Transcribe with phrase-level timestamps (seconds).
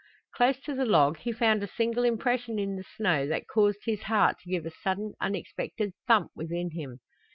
[0.33, 4.01] Close to the log he found a single impression in the snow that caused his
[4.01, 7.01] heart to give a sudden unexpected thump within him.